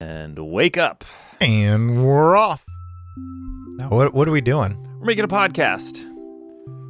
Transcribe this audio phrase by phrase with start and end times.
[0.00, 1.04] and wake up.
[1.40, 2.64] And we're off.
[3.16, 4.76] Now, what, what are we doing?
[4.98, 6.04] We're making a podcast.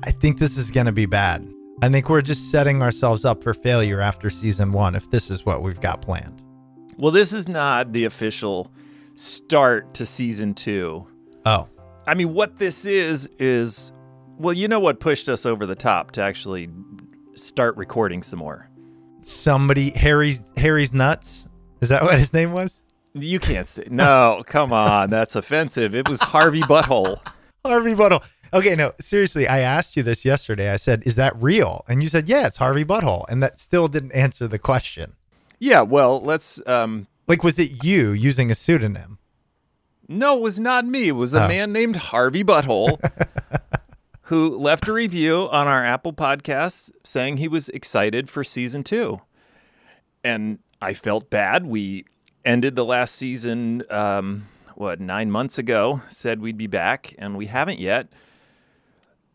[0.04, 1.48] I think this is going to be bad.
[1.82, 5.46] I think we're just setting ourselves up for failure after season one if this is
[5.46, 6.42] what we've got planned.
[6.96, 8.72] Well, this is not the official
[9.14, 11.06] start to season two.
[11.46, 11.68] Oh,
[12.06, 13.92] I mean, what this is, is,
[14.38, 16.68] well, you know what pushed us over the top to actually
[17.34, 18.68] start recording some more?
[19.20, 21.46] somebody, Harry's, Harry's Nuts?
[21.80, 22.82] Is that what his name was?
[23.22, 25.10] You can't say, no, come on.
[25.10, 25.94] That's offensive.
[25.94, 27.20] It was Harvey Butthole.
[27.64, 28.22] Harvey Butthole.
[28.52, 30.70] Okay, no, seriously, I asked you this yesterday.
[30.72, 31.84] I said, is that real?
[31.88, 33.24] And you said, yeah, it's Harvey Butthole.
[33.28, 35.14] And that still didn't answer the question.
[35.58, 39.18] Yeah, well, let's, um, Like, was it you using a pseudonym?
[40.08, 41.08] No, it was not me.
[41.08, 41.48] It was a Oh.
[41.48, 42.98] man named Harvey Butthole
[44.22, 49.20] who left a review on our Apple podcast saying he was excited for season two.
[50.24, 51.66] And I felt bad.
[51.66, 52.04] We
[52.48, 57.46] ended the last season, um, what, nine months ago, said we'd be back, and we
[57.46, 58.08] haven't yet.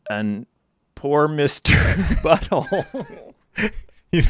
[0.09, 0.47] And
[0.95, 1.73] poor Mr.
[2.23, 3.33] Butthole
[4.11, 4.23] You,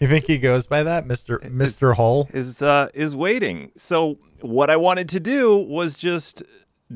[0.00, 2.28] you think he goes by that, Mister Mister Hole?
[2.32, 3.70] is uh, is waiting.
[3.76, 6.42] So what I wanted to do was just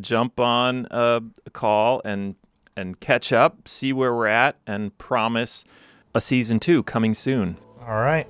[0.00, 2.34] jump on a, a call and
[2.77, 5.64] and catch up, see where we're at, and promise
[6.14, 7.56] a season two coming soon.
[7.80, 8.27] All right.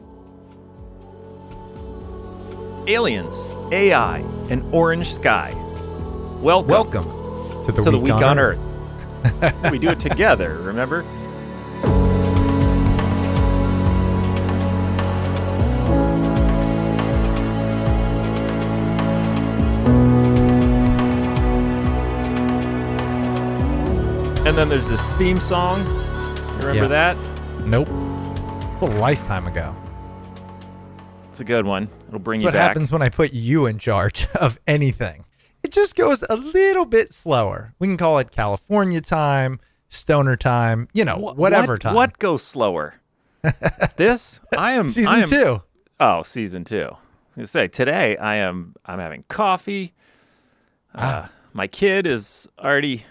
[2.86, 5.52] Aliens, AI, and orange sky.
[6.40, 7.04] Welcome, Welcome
[7.66, 8.58] to the, to the week, week on Earth.
[9.70, 10.56] we do it together.
[10.58, 11.04] Remember?
[24.46, 25.84] And then there's this theme song.
[25.84, 26.86] You remember Yeah.
[26.88, 27.16] that?
[27.66, 27.88] Nope.
[28.72, 29.74] It's a lifetime ago.
[31.28, 31.88] It's a good one.
[32.10, 32.68] It'll bring That's you what back.
[32.68, 35.24] happens when I put you in charge of anything.
[35.62, 37.74] It just goes a little bit slower.
[37.78, 41.94] We can call it California time, stoner time, you know, Wha- whatever what, time.
[41.94, 42.94] What goes slower?
[43.96, 44.40] this?
[44.56, 45.62] I am Season I am, two.
[46.00, 46.88] Oh, season two.
[46.90, 49.94] I was gonna say today I am I'm having coffee.
[50.94, 50.98] Uh,
[51.28, 51.32] Ah.
[51.52, 53.04] my kid is already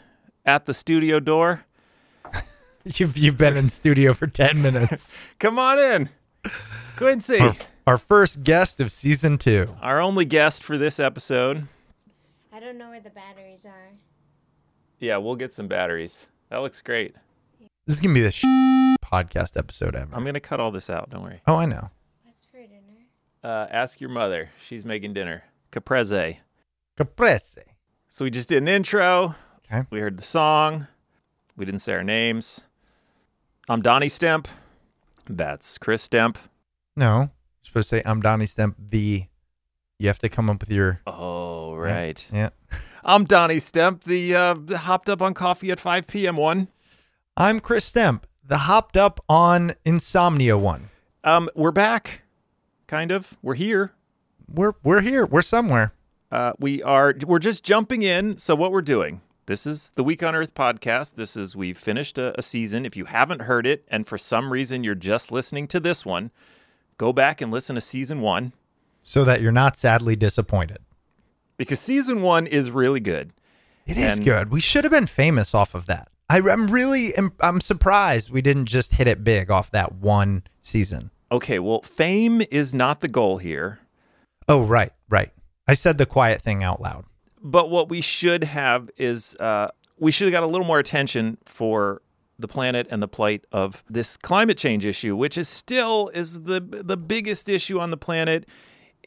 [0.45, 1.65] at the studio door.
[2.83, 5.15] You've, you've been in studio for 10 minutes.
[5.37, 6.09] Come on in.
[6.95, 7.49] Go ahead and see.
[7.89, 9.75] Our, our first guest of season two.
[9.81, 11.67] Our only guest for this episode.
[12.53, 13.89] I don't know where the batteries are.
[14.99, 16.27] Yeah, we'll get some batteries.
[16.49, 17.15] That looks great.
[17.87, 18.43] This is going to be the sh-
[19.03, 20.15] podcast episode ever.
[20.15, 21.09] I'm gonna cut all this out.
[21.09, 21.41] Don't worry.
[21.47, 21.89] oh, I know.
[22.23, 23.07] What's for dinner?
[23.43, 24.51] Uh, ask your mother.
[24.63, 25.45] She's making dinner.
[25.71, 26.37] Caprese.
[26.95, 27.63] Caprese.
[28.07, 29.33] So we just did an intro.
[29.65, 29.87] Okay.
[29.89, 30.87] We heard the song.
[31.57, 32.61] We didn't say our names.
[33.67, 34.45] I'm Donnie Stemp.
[35.27, 36.35] That's Chris Stemp.
[36.95, 37.31] No.
[37.69, 39.25] Supposed to say, I'm Donnie Stemp, the.
[39.99, 41.01] You have to come up with your.
[41.05, 42.27] Oh, right.
[42.33, 42.49] Yeah.
[43.03, 46.35] I'm Donnie Stemp, the, uh, the hopped up on coffee at 5 p.m.
[46.35, 46.69] one.
[47.37, 50.89] I'm Chris Stemp, the hopped up on insomnia one.
[51.23, 52.23] Um, we're back,
[52.87, 53.37] kind of.
[53.43, 53.93] We're here.
[54.51, 55.27] We're we're here.
[55.27, 55.93] We're somewhere.
[56.31, 57.13] Uh, we are.
[57.23, 58.39] We're just jumping in.
[58.39, 59.21] So what we're doing.
[59.45, 61.15] This is the Week on Earth podcast.
[61.15, 62.83] This is we've finished a, a season.
[62.83, 66.31] If you haven't heard it, and for some reason you're just listening to this one,
[66.99, 68.53] go back and listen to season one.
[69.01, 70.77] So that you're not sadly disappointed.
[71.57, 73.31] because season one is really good.
[73.87, 74.51] It is And- good.
[74.51, 76.09] We should have been famous off of that.
[76.29, 80.43] I, I'm really I'm, I'm surprised we didn't just hit it big off that one
[80.61, 81.09] season.
[81.31, 83.79] Okay, well, fame is not the goal here,
[84.47, 85.31] Oh right, right.
[85.67, 87.05] I said the quiet thing out loud.
[87.41, 91.37] but what we should have is uh, we should have got a little more attention
[91.45, 92.01] for
[92.39, 96.59] the planet and the plight of this climate change issue, which is still is the
[96.61, 98.47] the biggest issue on the planet.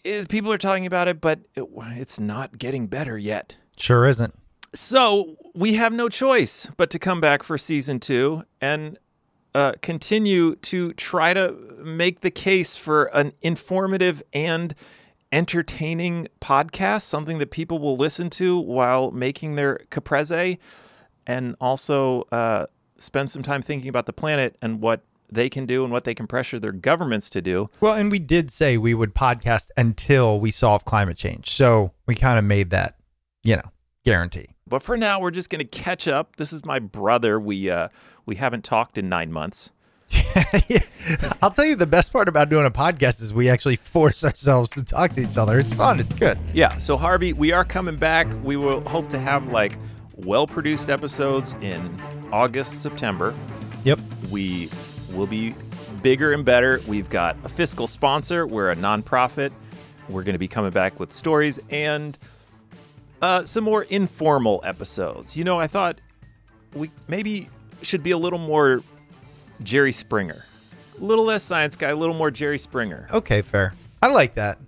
[0.05, 1.65] Is people are talking about it, but it,
[1.97, 3.57] it's not getting better yet.
[3.77, 4.35] Sure isn't.
[4.75, 8.99] So we have no choice but to come back for season two and
[9.55, 11.53] uh, continue to try to
[11.85, 14.75] make the case for an informative and
[15.31, 20.59] entertaining podcast, something that people will listen to while making their caprese,
[21.27, 22.67] and also uh,
[23.03, 26.15] spend some time thinking about the planet and what they can do and what they
[26.15, 27.71] can pressure their governments to do.
[27.81, 31.51] Well, and we did say we would podcast until we solve climate change.
[31.51, 32.97] So we kind of made that,
[33.43, 33.71] you know,
[34.05, 34.49] guarantee.
[34.67, 36.37] But for now, we're just going to catch up.
[36.37, 37.39] This is my brother.
[37.39, 37.89] We uh,
[38.25, 39.71] we haven't talked in nine months.
[41.43, 44.71] I'll tell you the best part about doing a podcast is we actually force ourselves
[44.73, 45.59] to talk to each other.
[45.59, 46.01] It's fun.
[46.01, 46.39] It's good.
[46.53, 46.77] Yeah.
[46.79, 48.27] So Harvey, we are coming back.
[48.43, 49.79] We will hope to have like
[50.17, 51.95] well-produced episodes in
[52.33, 53.35] August, September.
[53.85, 54.01] Yep.
[54.31, 54.71] We
[55.13, 55.55] will be
[56.03, 56.81] bigger and better.
[56.89, 58.47] We've got a fiscal sponsor.
[58.47, 59.53] We're a nonprofit.
[60.09, 62.17] we're going to be coming back with stories and
[63.21, 65.37] uh, some more informal episodes.
[65.37, 66.01] You know, I thought
[66.75, 67.49] we maybe
[67.83, 68.83] should be a little more
[69.63, 70.45] Jerry Springer,
[71.01, 73.07] a little less science guy, a little more Jerry Springer.
[73.13, 73.75] Okay, fair.
[74.03, 74.59] I like that.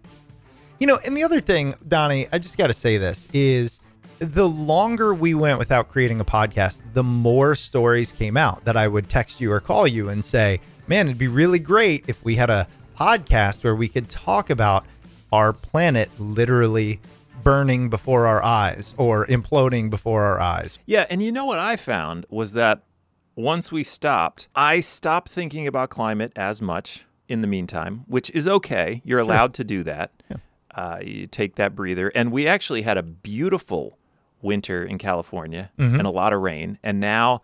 [0.79, 3.81] You know, and the other thing, Donnie, I just got to say this is
[4.19, 8.89] the longer we went without creating a podcast, the more stories came out that I
[8.89, 12.37] would text you or call you and say, man, it'd be really great if we
[12.37, 12.67] had a
[12.99, 14.85] podcast where we could talk about
[15.33, 17.01] our planet literally
[17.43, 20.79] burning before our eyes or imploding before our eyes.
[20.87, 22.83] Yeah, and you know what I found was that
[23.37, 28.47] once we stopped, I stopped thinking about climate as much in the meantime, which is
[28.47, 29.03] okay.
[29.05, 30.13] You're allowed to do that.
[30.75, 32.09] Uh, you take that breather.
[32.09, 33.99] And we actually had a beautiful
[34.45, 36.79] winter in California and a lot of rain.
[36.83, 37.43] And now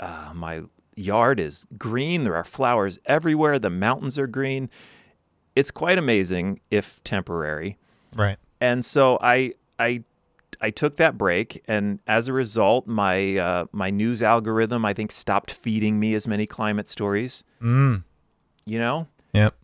[0.00, 0.62] uh, my
[0.96, 2.24] yard is green.
[2.24, 3.58] There are flowers everywhere.
[3.58, 4.68] The mountains are green.
[5.56, 7.78] It's quite amazing, if temporary.
[8.14, 8.38] Right.
[8.60, 10.02] And so I I
[10.60, 15.12] I took that break, and as a result, my uh, my news algorithm I think
[15.12, 17.44] stopped feeding me as many climate stories.
[17.62, 18.02] Mm.
[18.66, 19.54] You know, Yep.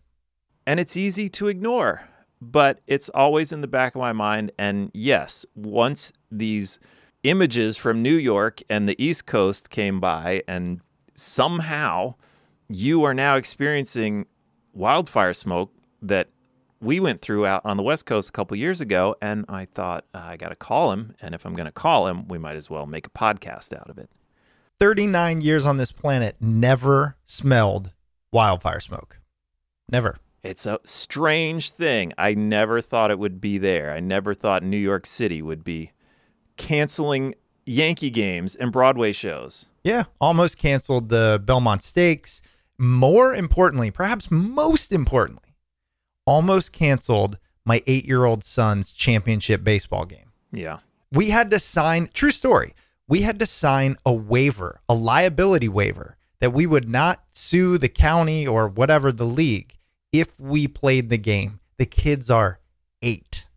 [0.67, 2.07] and it's easy to ignore,
[2.41, 4.51] but it's always in the back of my mind.
[4.57, 6.79] And yes, once these
[7.23, 10.81] images from New York and the East Coast came by, and
[11.13, 12.15] somehow
[12.67, 14.25] you are now experiencing
[14.73, 15.71] wildfire smoke
[16.01, 16.29] that
[16.81, 19.15] we went through out on the West Coast a couple years ago.
[19.21, 21.15] And I thought, uh, I got to call him.
[21.21, 23.89] And if I'm going to call him, we might as well make a podcast out
[23.89, 24.09] of it.
[24.79, 27.91] 39 years on this planet, never smelled
[28.31, 29.19] wildfire smoke.
[29.91, 30.17] Never.
[30.43, 32.13] It's a strange thing.
[32.17, 33.93] I never thought it would be there.
[33.93, 35.91] I never thought New York City would be
[36.57, 37.35] canceling
[37.65, 39.67] Yankee games and Broadway shows.
[39.83, 42.41] Yeah, almost canceled the Belmont Stakes.
[42.77, 45.55] More importantly, perhaps most importantly,
[46.25, 50.31] almost canceled my eight year old son's championship baseball game.
[50.51, 50.79] Yeah.
[51.11, 52.73] We had to sign, true story,
[53.07, 57.89] we had to sign a waiver, a liability waiver, that we would not sue the
[57.89, 59.77] county or whatever the league
[60.11, 61.59] if we played the game.
[61.77, 62.59] The kids are
[63.01, 63.47] eight.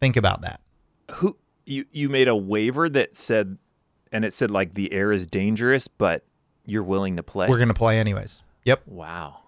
[0.00, 0.60] Think about that.
[1.12, 3.58] Who you you made a waiver that said
[4.12, 6.24] and it said like the air is dangerous, but
[6.64, 7.48] you're willing to play.
[7.48, 8.42] We're going to play anyways.
[8.64, 8.82] Yep.
[8.86, 9.38] wow.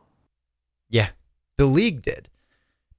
[0.89, 1.11] Yeah,
[1.57, 2.29] the league did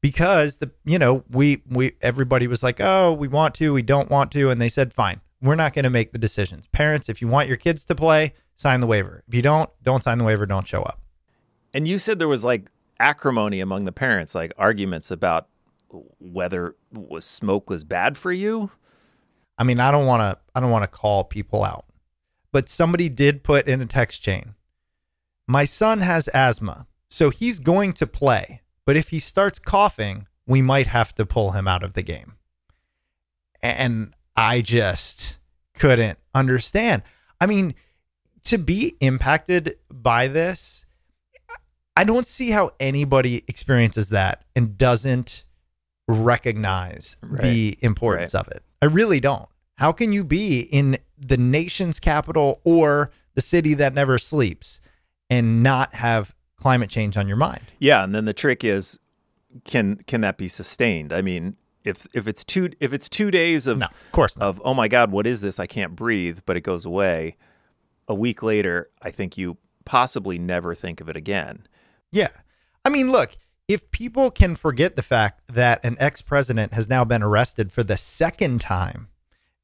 [0.01, 4.09] because the you know we we everybody was like, oh, we want to, we don't
[4.09, 6.67] want to, and they said, fine, we're not going to make the decisions.
[6.71, 9.23] Parents, if you want your kids to play, sign the waiver.
[9.27, 10.45] If you don't, don't sign the waiver.
[10.45, 11.01] Don't show up.
[11.73, 12.69] And you said there was like
[13.03, 15.49] acrimony among the parents, like arguments about
[16.19, 18.71] whether was smoke was bad for you.
[19.57, 21.85] I mean, I don't want to I don't want to call people out.
[22.53, 24.55] But somebody did put in a text chain.
[25.47, 30.61] My son has asthma, so he's going to play, but if he starts coughing, we
[30.61, 32.35] might have to pull him out of the game.
[33.61, 35.37] And I just
[35.73, 37.03] couldn't understand.
[37.41, 37.75] I mean,
[38.45, 40.85] to be impacted by this,
[41.95, 45.43] I don't see how anybody experiences that and doesn't
[46.07, 48.63] recognize the importance of it.
[48.81, 49.47] I really don't.
[49.75, 54.79] How can you be in the nation's capital or the city that never sleeps
[55.29, 57.63] and not have climate change on your mind?
[57.79, 58.99] Yeah, and then the trick is
[59.63, 61.13] can can that be sustained?
[61.13, 64.47] I mean, if if it's two if it's 2 days of No, of course not.
[64.47, 65.59] of oh my god, what is this?
[65.59, 67.37] I can't breathe, but it goes away.
[68.07, 71.67] A week later, I think you possibly never think of it again.
[72.13, 72.29] Yeah.
[72.85, 77.03] I mean, look, if people can forget the fact that an ex president has now
[77.03, 79.07] been arrested for the second time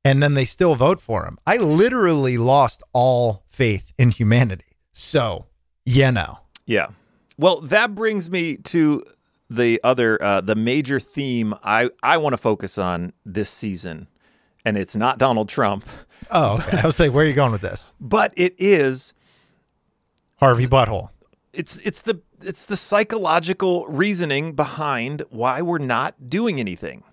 [0.03, 4.77] and then they still vote for him, I literally lost all faith in humanity.
[4.91, 5.45] So,
[5.85, 6.39] you know.
[6.65, 6.87] Yeah.
[7.37, 9.03] Well, that brings me to
[9.49, 14.07] the other uh, the major theme I I want to focus on this season,
[14.65, 15.85] and it's not Donald Trump,
[16.31, 16.79] Oh, okay.
[16.79, 17.93] I was like, where are you going with this?
[18.01, 19.13] but it is
[20.37, 21.09] Harvey Butthole.
[21.53, 27.03] it's it's the it's the psychological reasoning behind why we're not doing anything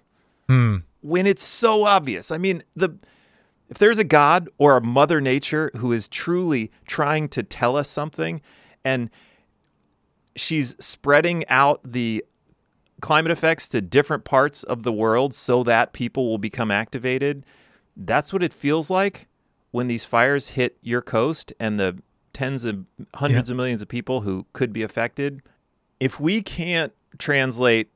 [0.48, 0.76] Hmm.
[1.00, 2.30] when it's so obvious.
[2.30, 2.90] I mean, the
[3.68, 7.88] if there's a God or a Mother Nature who is truly trying to tell us
[7.88, 8.40] something,
[8.84, 9.10] and
[10.36, 12.24] she's spreading out the
[13.00, 17.44] climate effects to different parts of the world so that people will become activated.
[17.96, 19.26] That's what it feels like
[19.72, 21.98] when these fires hit your coast and the
[22.36, 25.40] tens of hundreds of millions of people who could be affected.
[25.98, 27.90] If we can't translate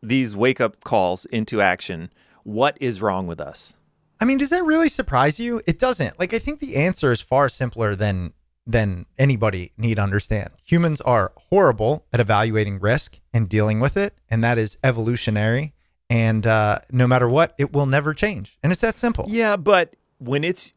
[0.00, 2.08] these wake up calls into action,
[2.44, 3.76] what is wrong with us?
[4.20, 5.60] I mean, does that really surprise you?
[5.66, 6.16] It doesn't.
[6.20, 8.32] Like, I think the answer is far simpler than
[8.64, 10.50] than anybody need understand.
[10.62, 15.74] Humans are horrible at evaluating risk and dealing with it, and that is evolutionary.
[16.08, 18.58] And uh, no matter what, it will never change.
[18.62, 19.24] And it's that simple.
[19.26, 20.72] Yeah, but when it's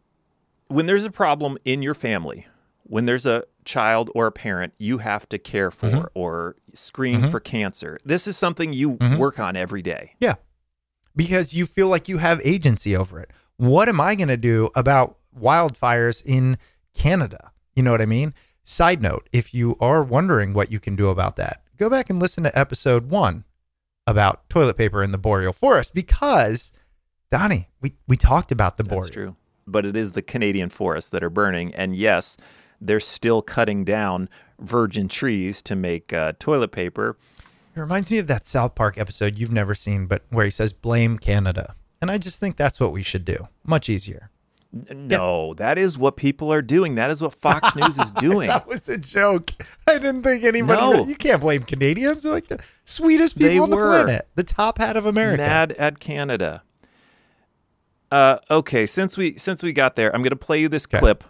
[0.67, 2.47] when there's a problem in your family,
[2.87, 6.07] when there's a child or a parent you have to care for Mhm.
[6.13, 7.31] or screen Mhm.
[7.31, 9.17] for cancer, this is something you Mhm.
[9.17, 10.13] work on every day.
[10.19, 10.35] Yeah.
[11.15, 13.31] Because you feel like you have agency over it.
[13.57, 16.57] What am I going to do about wildfires in
[16.93, 17.51] Canada?
[17.75, 18.33] You know what I mean?
[18.63, 22.19] Side note, if you are wondering what you can do about that, go back and
[22.19, 23.45] listen to episode one
[24.07, 26.71] about toilet paper in the boreal forest because,
[27.31, 29.01] Donnie, we, we talked about the boreal.
[29.03, 29.35] That's true.
[29.67, 31.73] But it is the Canadian forests that are burning.
[31.73, 32.37] And yes,
[32.87, 37.17] they're still cutting down virgin trees to make uh, toilet paper.
[37.75, 40.71] It reminds me of that South Park episode you've never seen, but where he says,
[40.73, 41.75] blame Canada.
[42.01, 43.47] And I just think that's what we should do.
[43.65, 44.29] Much easier.
[44.93, 46.95] No, that is what people are doing.
[46.95, 48.49] That is what Fox News is doing.
[48.49, 49.51] That was a joke.
[49.87, 50.81] I didn't think anybody.
[50.81, 51.05] No.
[51.05, 52.23] you can't blame Canadians.
[52.23, 54.03] They're like the sweetest They people on the were.
[54.03, 54.27] planet.
[54.35, 55.37] The top hat of America.
[55.43, 56.63] Mad at Canada.
[58.11, 60.99] Uh, okay, since we since we got there, I'm going to play you this Okay.
[60.99, 61.23] clip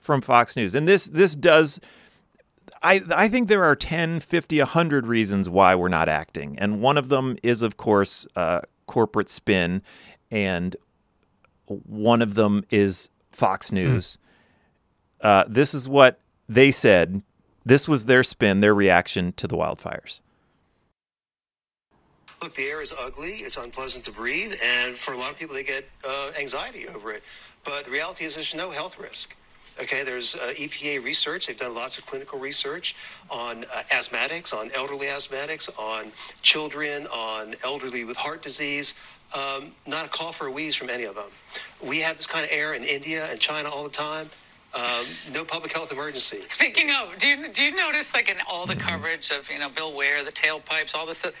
[0.00, 1.80] from Fox News, and this this does.
[2.82, 6.96] I I think there are 10, 50, 100 reasons why we're not acting, and one
[6.96, 9.82] of them is, of course, uh, corporate spin,
[10.30, 10.76] and
[11.66, 14.18] one of them is Fox News.
[15.20, 17.22] Uh, this is what they said.
[17.64, 20.20] This was their spin, their reaction to the wildfires.
[22.42, 23.32] Look, the air is ugly.
[23.32, 27.12] It's unpleasant to breathe, and for a lot of people, they get uh, anxiety over
[27.12, 27.22] it.
[27.64, 29.36] But the reality is, there's no health risk.
[29.80, 31.46] Okay, there's uh, EPA research.
[31.46, 32.94] They've done lots of clinical research
[33.30, 38.94] on uh, asthmatics, on elderly asthmatics, on children, on elderly with heart disease.
[39.34, 41.30] Um, not a cough or a wheeze from any of them.
[41.82, 44.28] We have this kind of air in India and China all the time.
[44.74, 46.42] Um, no public health emergency.
[46.48, 49.68] Speaking of, do you do you notice like in all the coverage of you know
[49.68, 51.32] Bill Weir, the tailpipes, all this stuff,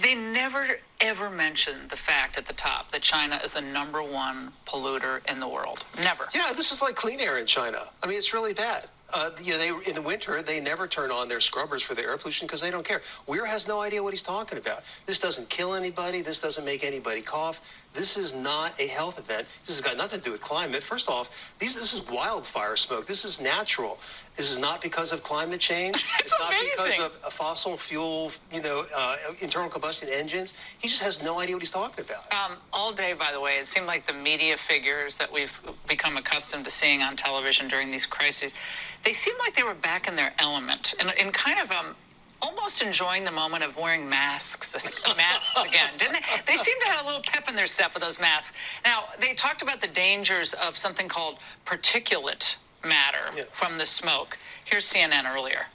[0.00, 0.66] they never
[1.00, 5.40] ever mention the fact at the top that China is the number one polluter in
[5.40, 5.84] the world.
[6.02, 6.28] Never.
[6.34, 7.90] Yeah, this is like clean air in China.
[8.02, 8.86] I mean, it's really bad.
[9.14, 12.02] Uh, you know, they in the winter they never turn on their scrubbers for the
[12.02, 13.02] air pollution because they don't care.
[13.26, 14.84] Weir has no idea what he's talking about.
[15.04, 16.22] This doesn't kill anybody.
[16.22, 17.84] This doesn't make anybody cough.
[17.92, 19.46] This is not a health event.
[19.66, 20.82] This has got nothing to do with climate.
[20.82, 23.04] First off, these this is wildfire smoke.
[23.04, 23.98] This is natural.
[24.34, 26.06] This is not because of climate change.
[26.20, 30.54] It's not because of uh, fossil fuel, you know, uh, internal combustion engines.
[30.80, 32.32] He just has no idea what he's talking about.
[32.32, 36.16] Um, all day, by the way, it seemed like the media figures that we've become
[36.16, 38.54] accustomed to seeing on television during these crises,
[39.02, 41.94] they seemed like they were back in their element and, and kind of um,
[42.40, 44.74] almost enjoying the moment of wearing masks,
[45.16, 46.20] masks again, didn't they?
[46.46, 48.56] They seemed to have a little pep in their step with those masks.
[48.84, 51.36] Now, they talked about the dangers of something called
[51.66, 53.44] particulate matter Yeah.
[53.52, 54.38] from the smoke.
[54.64, 55.68] Here's CNN earlier.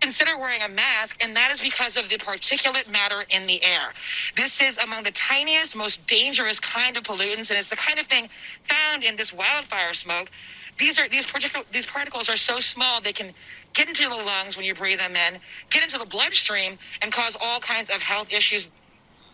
[0.00, 3.92] consider wearing a mask, and that is because of the particulate matter in the air.
[4.36, 8.06] This is among the tiniest, most dangerous kind of pollutants, and it's the kind of
[8.06, 8.28] thing
[8.62, 10.30] found in this wildfire smoke.
[10.78, 13.34] These are these particular these particles are so small they can
[13.72, 17.36] get into the lungs when you breathe them in, get into the bloodstream, and cause
[17.42, 18.68] all kinds of health issues.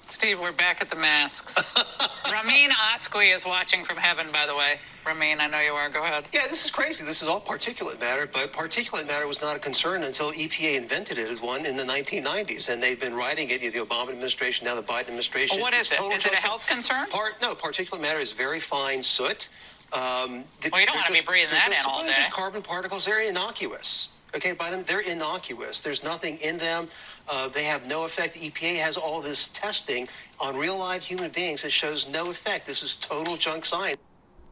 [0.09, 1.55] Steve, we're back at the masks.
[2.33, 4.75] Ramin Asqui is watching from heaven, by the way.
[5.07, 5.89] Ramin, I know you are.
[5.89, 6.25] Go ahead.
[6.33, 7.05] Yeah, this is crazy.
[7.05, 11.19] This is all particulate matter, but particulate matter was not a concern until EPA invented
[11.19, 13.61] it as one in the 1990s, and they've been writing it.
[13.61, 15.57] The Obama administration, now the Biden administration.
[15.57, 16.33] Well, what is It's it?
[16.33, 17.07] it a health concern?
[17.09, 19.49] Part no, particulate matter is very fine soot.
[19.93, 22.63] Um, Well, you don't they're wanna be breathing that just, in all they're just carbon
[22.63, 23.05] particles.
[23.05, 24.09] They're innocuous.
[24.35, 25.81] Okay, by them, they're innocuous.
[25.81, 26.89] There's nothing in them.
[27.31, 28.35] Uh, they have no effect.
[28.35, 30.09] The EPA has all this testing
[30.41, 32.67] on real live human beings It shows no effect.
[32.67, 34.01] This is total junk science.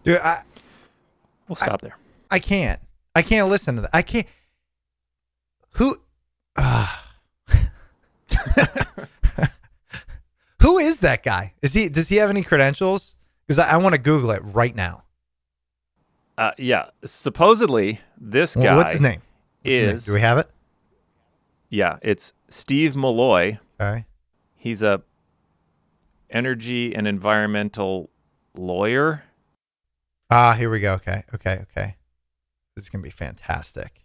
[0.05, 0.43] Dude, I,
[1.49, 1.97] We'll stop there.
[2.31, 2.81] I can't.
[3.15, 3.91] I can't listen to that.
[3.93, 4.27] I can't.
[5.73, 5.97] Who?
[6.57, 7.13] ah.
[10.63, 11.53] Who is that guy?
[11.61, 11.89] Is he?
[11.89, 13.17] Does he have any credentials?
[13.47, 15.03] Because I, I want to Google it right now.
[16.39, 19.11] Uh, yeah, supposedly this guy what's his name?
[19.11, 19.23] What's his name?
[19.65, 20.51] Is Do we have it?
[21.69, 23.59] yeah, it's Steve Milloy.
[23.81, 24.05] All right.
[24.57, 25.03] He's a
[26.31, 28.11] energy and environmental
[28.55, 29.25] lawyer.
[30.31, 30.95] Ah, here we go.
[30.95, 31.23] Okay.
[31.35, 31.59] Okay.
[31.63, 31.97] Okay.
[32.75, 34.05] This is gonna be fantastic.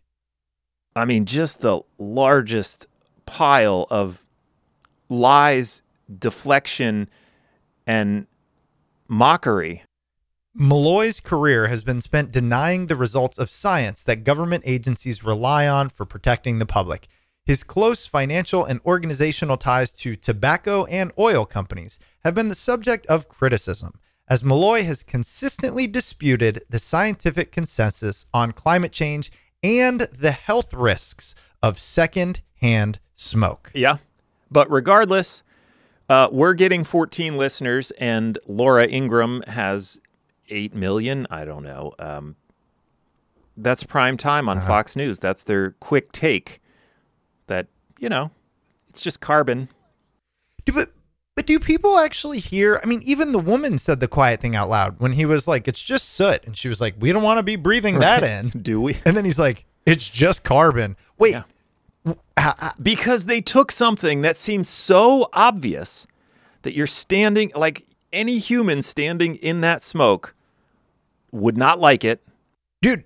[0.96, 2.88] I mean, just the largest
[3.26, 4.26] pile of
[5.10, 5.84] lies,
[6.20, 7.10] deflection,
[7.86, 8.28] and
[9.08, 9.84] mockery.
[10.60, 15.88] Milloy's career has been spent denying the results of science that government agencies rely on
[15.88, 17.08] for protecting the public.
[17.46, 23.06] His close financial and organizational ties to tobacco and oil companies have been the subject
[23.06, 24.00] of criticism.
[24.30, 29.32] as Malloy has consistently disputed the scientific consensus on climate change
[29.64, 31.34] and the health risks
[31.64, 33.72] of second-hand smoke.
[33.74, 33.98] Yeah.
[34.52, 35.44] But regardless,
[36.10, 40.02] uh, we're getting 14 listeners, and Laura Ingraham has
[40.50, 41.28] 8 million.
[41.30, 41.94] I don't know.
[42.00, 42.36] Um,
[43.56, 45.20] that's prime time on Fox News.
[45.20, 46.62] That's their quick take
[47.48, 47.68] that,
[48.00, 48.32] you know,
[48.90, 49.70] it's just carbon.
[50.66, 50.92] Do, but,
[51.36, 52.80] but do people actually hear?
[52.84, 55.68] I mean, even the woman said the quiet thing out loud when he was like,
[55.68, 56.44] it's just soot.
[56.46, 58.50] And she was like, we don't want to be breathing that in.
[58.62, 58.98] Do we?
[59.06, 60.96] And then he's like, it's just carbon.
[61.18, 61.44] Wait, Yeah.
[62.06, 66.06] w- ha- ha- Because they took something that seems so obvious
[66.62, 70.36] that you're standing, like any human standing in that smoke
[71.32, 72.24] would not like it.
[72.82, 73.04] dude,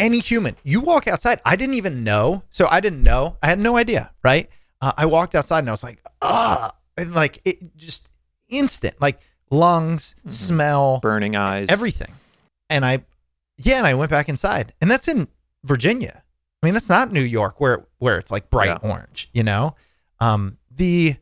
[0.00, 1.40] any human, you walk outside.
[1.44, 2.42] I didn't even know.
[2.50, 3.36] So I didn't know.
[3.42, 4.48] I had no idea, right?
[4.80, 8.08] Uh, I walked outside and I was like, ah, and like it just
[8.48, 9.20] instant, like
[9.50, 11.66] lungs, smell, Burning eyes.
[11.68, 12.12] everything.
[12.68, 13.04] And I,
[13.58, 15.28] yeah, and I went back inside, and that's in
[15.62, 16.22] Virginia.
[16.62, 18.90] I mean, that's not New York where where it's like bright Yeah.
[18.90, 19.76] orange, you know.
[20.20, 21.16] Um, the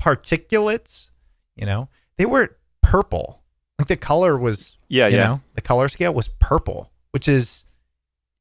[0.00, 1.10] particulates,
[1.56, 3.41] you know, they were purple.
[3.78, 5.24] Like the color was, Yeah, you yeah.
[5.24, 7.64] know, the color scale was purple, which is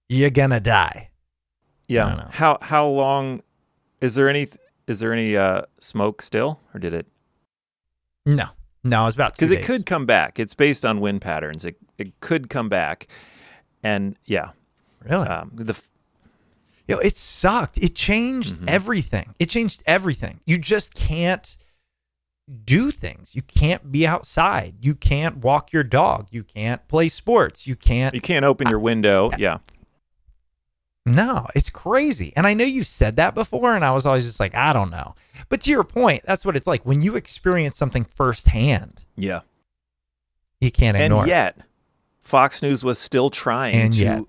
[0.10, 1.10] you're gonna die.
[1.88, 2.28] Yeah.
[2.32, 3.42] How how long
[4.02, 4.48] is there any
[4.88, 7.08] is there any uh smoke still or did it
[8.26, 8.46] No,
[8.84, 10.40] no, it's about because it could come back.
[10.40, 11.66] It's based on wind patterns.
[11.66, 13.08] It it could come back.
[13.84, 14.52] And yeah,
[15.04, 15.28] really.
[15.28, 15.80] um the
[16.88, 17.78] Yo, it sucked.
[17.78, 18.70] It changed Mm-hmm.
[18.70, 19.34] everything.
[19.40, 20.42] It changed everything.
[20.46, 21.56] You just can't
[22.66, 23.36] do things.
[23.36, 24.76] You can't be outside.
[24.82, 26.28] You can't walk your dog.
[26.32, 27.66] You can't play sports.
[27.68, 28.14] You can't.
[28.14, 29.30] you can't open your window.
[29.38, 29.60] Yeah.
[31.06, 32.32] No, it's crazy.
[32.36, 34.92] And I know you said that before, and I was always just like, I don't
[34.92, 35.16] know.
[35.50, 39.04] But to your point, that's what it's like when you experience something firsthand.
[39.16, 39.42] Yeah.
[40.60, 41.22] You can't ignore.
[41.22, 41.32] And it.
[41.32, 41.58] yet
[42.22, 44.24] Fox News was still trying And to yet.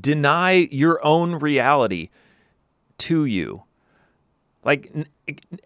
[0.00, 2.08] deny your own reality
[2.98, 3.64] to you.
[4.64, 4.90] Like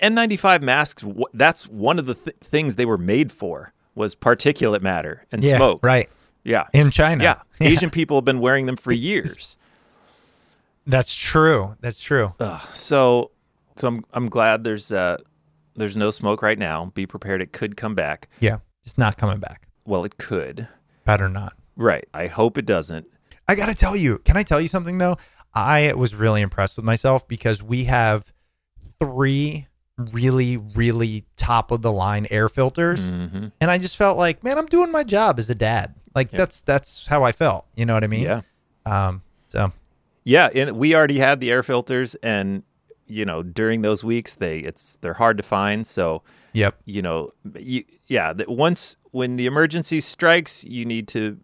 [0.02, 5.26] N95 masks that's one of the th- things they were made for was particulate matter
[5.32, 5.80] and yeah, smoke.
[5.84, 6.08] right
[6.44, 6.66] Yeah.
[6.72, 7.24] in China.
[7.24, 7.40] Yeah.
[7.60, 9.56] Asian people have been wearing them for years.
[10.86, 11.76] that's true.
[11.80, 12.34] That's true.
[12.40, 13.30] Ugh, so
[13.76, 15.18] so I'm I'm glad there's uh
[15.76, 16.86] there's no smoke right now.
[16.94, 18.28] Be prepared it could come back.
[18.40, 19.68] Yeah, it's not coming back.
[19.84, 20.68] Well, it could.
[21.04, 21.54] Better not.
[21.76, 22.06] Right.
[22.12, 23.06] I hope it doesn't.
[23.46, 25.16] I got to tell you, can I tell you something though?
[25.54, 28.30] I was really impressed with myself because we have
[29.00, 33.10] three really, really top of the line air filters.
[33.10, 33.50] Mhm.
[33.60, 35.94] And I just felt like, man, I'm doing my job as a dad.
[36.14, 36.38] Like Yeah.
[36.38, 37.66] that's that's how I felt.
[37.74, 38.22] You know what I mean?
[38.22, 38.42] Yeah.
[38.86, 39.72] Um so
[40.24, 42.62] Yeah, and we already had the air filters and
[43.10, 46.76] you know, during those weeks they it's they're hard to find, so yep.
[46.84, 51.38] you know, you yeah, that once when the emergency strikes, you need to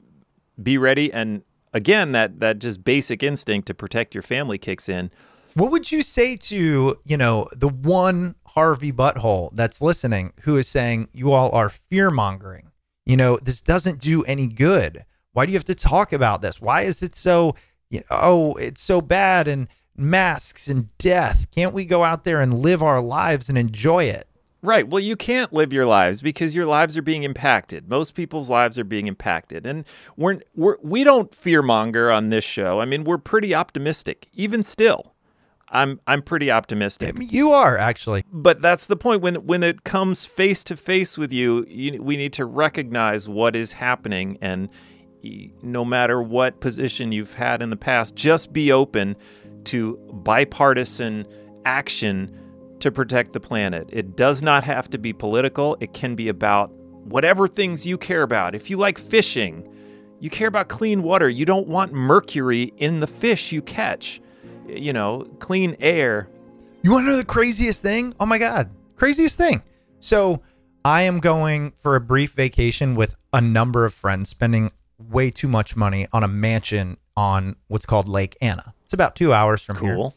[0.62, 5.10] be ready and again that that just basic instinct to protect your family kicks in.
[5.54, 10.66] What would you say to, you know, the one Harvey butthole that's listening who is
[10.66, 12.72] saying you all are fear mongering?
[13.06, 15.04] You know, this doesn't do any good.
[15.32, 16.60] Why do you have to talk about this?
[16.60, 17.54] Why is it so,
[17.88, 21.48] you know, oh, it's so bad and masks and death?
[21.52, 24.26] Can't we go out there and live our lives and enjoy it?
[24.60, 24.88] Right.
[24.88, 27.88] Well, you can't live your lives because your lives are being impacted.
[27.88, 29.84] Most people's lives are being impacted, and
[30.16, 32.80] we're, we're we don't fearmonger on this show.
[32.80, 35.13] I mean, we're pretty optimistic, even still.
[35.74, 37.16] I'm I'm pretty optimistic.
[37.18, 38.24] you are actually.
[38.32, 39.20] But that's the point.
[39.20, 43.56] When when it comes face to face with you, you, we need to recognize what
[43.56, 44.68] is happening, and
[45.62, 49.16] no matter what position you've had in the past, just be open
[49.64, 51.26] to bipartisan
[51.64, 52.30] action
[52.80, 53.88] to protect the planet.
[53.90, 55.76] It does not have to be political.
[55.80, 56.70] It can be about
[57.04, 58.54] whatever things you care about.
[58.54, 59.66] If you like fishing,
[60.20, 61.28] you care about clean water.
[61.28, 64.20] You don't want mercury in the fish you catch.
[64.66, 66.28] You know, clean air.
[66.82, 68.14] You want to know the craziest thing?
[68.20, 68.70] Oh my God.
[68.96, 69.62] Craziest thing.
[70.00, 70.42] So
[70.84, 75.48] I am going for a brief vacation with a number of friends, spending way too
[75.48, 78.74] much money on a mansion on what's called Lake Anna.
[78.84, 79.94] It's about two hours from here.
[79.94, 80.14] Cool.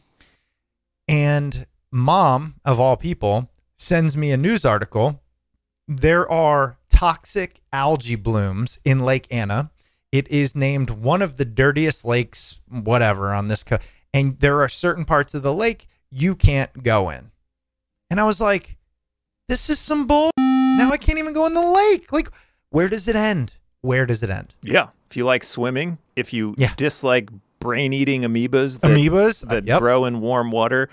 [1.08, 5.22] And mom, of all people, sends me a news article.
[5.88, 9.72] There are toxic algae blooms in Lake Anna.
[10.12, 13.84] It is named one of the dirtiest lakes, whatever, on this coast.
[14.14, 17.32] And there are certain parts of the lake you can't go in.
[18.10, 18.78] And I was like,
[19.50, 20.32] this is some bull.
[20.38, 22.12] Now I can't even go in the lake.
[22.12, 22.30] Like,
[22.70, 23.56] where does it end?
[23.82, 24.54] Where does it end?
[24.62, 24.90] Yeah.
[25.10, 26.74] If you like swimming, if you Yeah.
[26.78, 29.48] dislike brain eating amoebas that, Amoebas?
[29.48, 29.80] that Yep.
[29.80, 30.90] grow in warm water,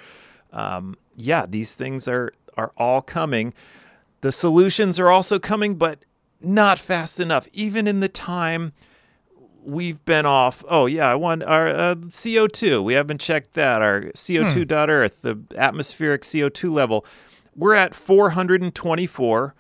[0.53, 3.53] um, yeah, these things are, are all coming.
[4.21, 6.05] The solutions are also coming, but
[6.41, 7.49] not fast enough.
[7.53, 8.73] Even in the time
[9.65, 10.63] we've been off.
[10.69, 12.83] Oh yeah, I want our uh, CO2.
[12.85, 13.83] We haven't checked that.
[13.83, 17.05] Our CO2 dot Earth, the atmospheric CO2 level.
[17.57, 19.55] We're at 424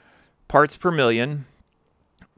[0.48, 1.46] parts per million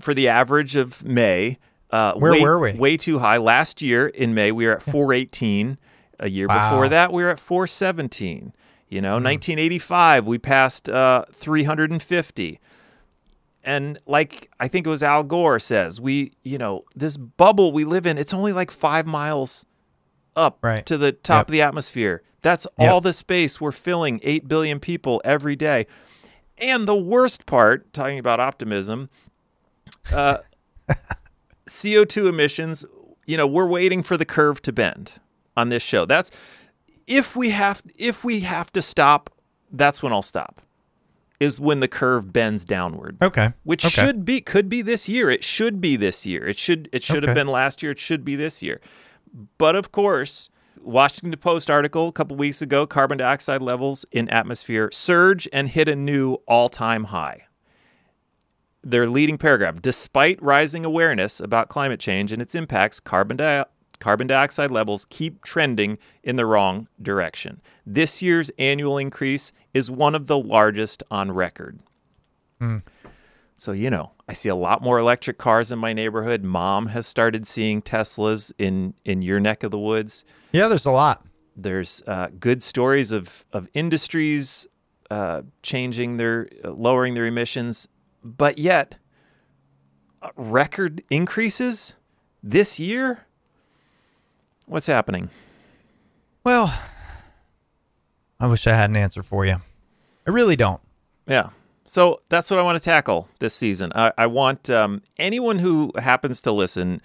[0.01, 1.59] for the average of May.
[1.91, 2.75] Uh, Where way, were we?
[2.75, 3.37] Way too high.
[3.39, 5.79] Last year in May, we were at 418.
[6.19, 6.71] A year Wow.
[6.71, 8.53] before that, we were at 417.
[8.89, 12.59] You know, 1985, we passed uh, 350
[13.67, 17.85] and like I think it was Al Gore says, we you know this bubble we
[17.85, 19.67] live in, it's only like five miles
[20.35, 20.87] up Right.
[20.87, 21.49] to the top Yep.
[21.49, 22.23] of the atmosphere.
[22.43, 22.91] That's Yep.
[22.91, 24.21] all the space we're filling.
[24.23, 25.87] Eight billion people every day.
[26.59, 29.11] And the worst part, talking about optimism,
[30.13, 30.39] uh,
[31.69, 32.85] CO2 emissions.
[33.27, 35.15] You know, we're waiting for the curve to bend
[35.57, 36.07] on this show.
[36.07, 36.31] That's
[37.07, 39.31] if we have if we have to stop.
[39.73, 40.63] That's when I'll stop.
[41.39, 43.53] Is when the curve bends downward Okay.
[43.63, 44.07] which Okay.
[44.07, 45.29] should be could be this year.
[45.31, 46.47] It should be this year.
[46.47, 47.93] It should it should have been last year.
[47.93, 48.81] It should be this year.
[49.59, 50.49] But of course,
[50.81, 55.89] Washington Post article a couple weeks ago: carbon dioxide levels in atmosphere surge and hit
[55.89, 57.43] a new all-time high.
[58.83, 63.65] Their leading paragraph: Despite rising awareness about climate change and its impacts, carbon di-
[64.01, 67.61] carbon dioxide levels keep trending in the wrong direction.
[67.85, 71.79] This year's annual increase is one of the largest on record.
[73.55, 76.43] So, you know, I see a lot more electric cars in my neighborhood.
[76.45, 80.25] Mom has started seeing Teslas in, in your neck of the woods.
[80.53, 81.25] Yeah, there's a lot.
[81.57, 84.67] There's uh, good stories of, of industries
[85.11, 87.89] uh, changing their, uh, lowering their emissions,
[88.23, 88.97] but yet
[90.21, 91.97] uh, record increases
[92.43, 93.26] this year.
[94.67, 95.31] What's happening?
[96.45, 96.73] Well,
[98.39, 99.57] I wish I had an answer for you.
[100.27, 100.81] I really don't.
[101.27, 101.51] Yeah.
[101.87, 103.93] So that's what I want to tackle this season.
[103.95, 107.01] I, I want um, anyone who happens to listen,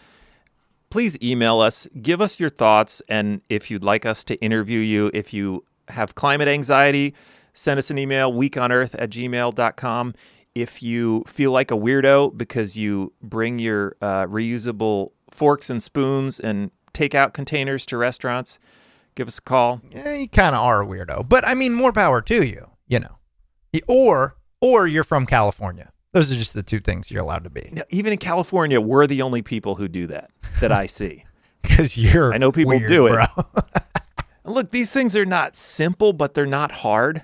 [0.90, 5.12] please email us, give us your thoughts, and if you'd like us to interview you,
[5.14, 7.14] if you have climate anxiety,
[7.54, 10.16] send us an email, weekonearth at gmail.com.
[10.56, 16.40] If you feel like a weirdo because you bring your uh, reusable forks and spoons
[16.40, 18.60] and takeout containers to restaurants,
[19.16, 19.82] give us a call.
[19.92, 22.68] Yeah, you kind of are a weirdo, but I mean, more power to you.
[22.88, 23.18] You know,
[23.88, 25.92] or or you're from California.
[26.14, 29.08] Those are just the two things you're allowed to be Now, Even in California, we're
[29.08, 31.24] the only people who do that that I see.
[31.62, 32.34] because you're.
[32.34, 33.30] I know people weird, do it.
[34.44, 37.24] Look, these things are not simple, but they're not hard.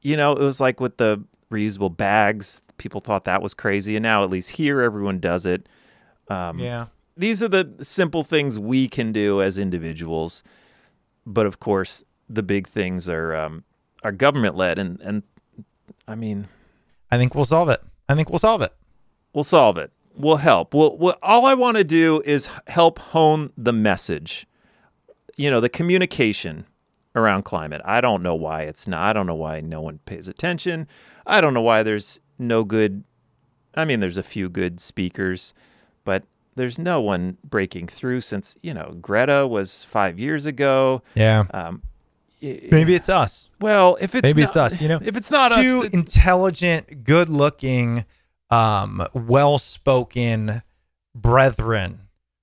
[0.00, 2.62] You know, it was like with the reusable bags.
[2.78, 5.68] People thought that was crazy, and now at least here, everyone does it.
[6.28, 6.86] Um, yeah.
[7.16, 10.42] These are the simple things we can do as individuals,
[11.26, 13.64] but of course, the big things are um,
[14.02, 15.22] are government led, and and
[16.06, 16.48] I mean,
[17.10, 17.82] I think we'll solve it.
[18.08, 18.72] I think we'll solve it.
[19.32, 19.92] we'll solve it.
[20.16, 20.74] We'll help.
[20.74, 24.46] We'll, we'll all I want to do is help hone the message.
[25.36, 26.66] You know, the communication
[27.14, 27.80] around climate.
[27.84, 29.02] I don't know why it's not.
[29.02, 30.86] I don't know why no one pays attention.
[31.26, 33.04] I don't know why there's no good.
[33.74, 35.54] I mean, there's a few good speakers,
[36.04, 36.24] but
[36.60, 41.02] there's no one breaking through since you know Greta was five years ago.
[41.14, 41.44] Yeah.
[41.52, 41.82] Um,
[42.42, 43.48] Maybe it's us.
[43.60, 44.80] well, if it's Maybe not- it's us.
[44.80, 48.04] You know, if it's not two us, intelligent, good-looking,
[48.50, 50.62] um, well-spoken
[51.14, 52.00] brethren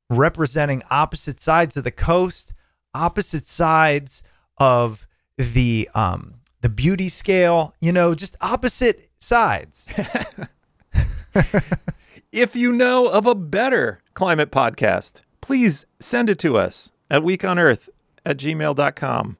[0.10, 2.53] representing opposite sides of the coast,
[2.93, 4.23] opposite sides
[4.58, 7.73] of the um the beauty scale.
[7.80, 9.91] You know, just opposite sides.
[12.38, 17.89] If you know of a better climate podcast, please send it to us at weekonearth
[18.23, 19.38] at gmail.com.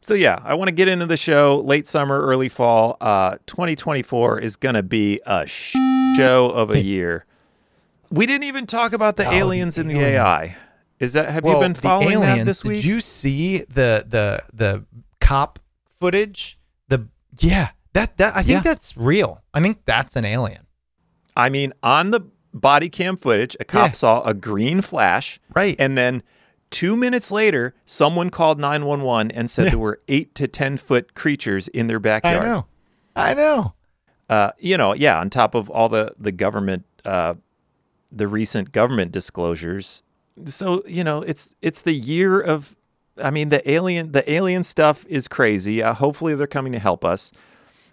[0.00, 2.96] So, yeah, I want to get into the show late summer, early fall.
[3.02, 5.76] Uh, 2024 is going to be a sh-
[6.16, 7.26] show of a year.
[8.10, 10.16] We didn't even talk about the Oh, the aliens and the aliens.
[10.16, 10.56] AI.
[11.00, 12.76] Is that have well, you been following the aliens, that this week?
[12.76, 14.84] Did you see the the the
[15.20, 15.58] cop
[16.00, 16.58] footage?
[16.88, 17.06] The
[17.40, 18.60] yeah, that that I think Yeah.
[18.60, 19.42] that's real.
[19.52, 20.62] I think that's an alien.
[21.36, 22.20] I mean, on the
[22.54, 23.92] body cam footage, a cop Yeah.
[23.92, 25.40] saw a green flash.
[25.54, 25.76] Right.
[25.78, 26.22] And then
[26.70, 29.70] two minutes later, someone called 911 and said Yeah.
[29.70, 32.42] there were eight to 10 foot creatures in their backyard.
[32.42, 32.66] I know.
[33.16, 33.72] I know.
[34.28, 37.34] Uh, you know, yeah, on top of all the, the government, uh,
[38.10, 40.02] the recent government disclosures.
[40.46, 42.74] So, you know, it's it's the year of
[43.22, 45.82] I mean, the alien the alien stuff is crazy.
[45.82, 47.32] Uh, hopefully they're coming to help us.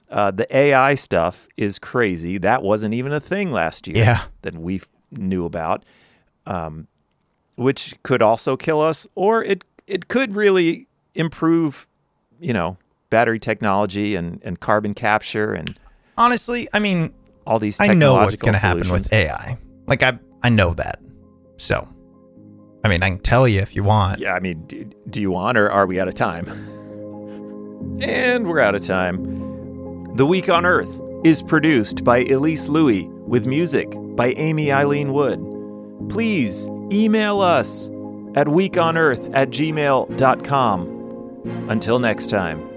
[0.10, 2.38] Uh, the AI stuff is crazy.
[2.40, 4.24] That wasn't even a thing last year Yeah.
[4.42, 5.84] that we f- knew about,
[6.48, 6.88] um,
[7.56, 11.88] which could also kill us, or it it could really improve,
[12.40, 12.78] you know,
[13.10, 15.78] battery technology and, and carbon capture and
[16.18, 17.14] Honestly, I mean,
[17.48, 19.58] all these I know what's going to happen with AI.
[19.88, 21.00] Like I, I know that.
[21.58, 21.90] So, I, I know that.
[21.90, 21.90] So,
[22.84, 24.20] I mean, I can tell you if you want.
[24.20, 26.48] Yeah, I mean, do, do you want or are we out of time?
[28.02, 29.49] And we're out of time.
[30.20, 35.40] The Week on Earth is produced by Elise Louie with music by Amy Eileen Wood.
[36.10, 37.88] Please email us
[38.36, 40.88] at weekonearth at gmail.com.
[41.70, 42.69] Until next time.